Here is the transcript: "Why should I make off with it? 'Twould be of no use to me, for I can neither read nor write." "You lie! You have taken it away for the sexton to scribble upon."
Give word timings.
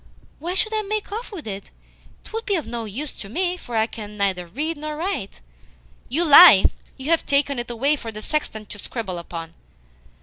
"Why 0.39 0.55
should 0.55 0.73
I 0.73 0.81
make 0.81 1.11
off 1.11 1.31
with 1.31 1.45
it? 1.45 1.69
'Twould 2.23 2.47
be 2.47 2.55
of 2.55 2.65
no 2.65 2.85
use 2.85 3.13
to 3.13 3.29
me, 3.29 3.55
for 3.55 3.75
I 3.77 3.85
can 3.85 4.17
neither 4.17 4.47
read 4.47 4.75
nor 4.75 4.95
write." 4.97 5.41
"You 6.09 6.25
lie! 6.25 6.65
You 6.97 7.11
have 7.11 7.23
taken 7.23 7.59
it 7.59 7.69
away 7.69 7.95
for 7.95 8.11
the 8.11 8.23
sexton 8.23 8.65
to 8.65 8.79
scribble 8.79 9.19
upon." 9.19 9.53